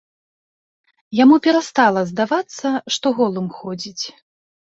[1.23, 4.03] Яму перастала здавацца, што голым ходзіць.